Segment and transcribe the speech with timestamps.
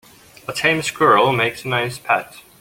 [0.47, 2.41] A tame squirrel makes a nice pet.